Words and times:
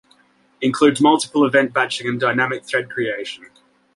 Includes 0.61 0.99
multiple 0.99 1.45
event 1.45 1.73
batching 1.73 2.07
and 2.07 2.19
dynamic 2.19 2.65
thread 2.65 2.89
Creation. 2.89 3.51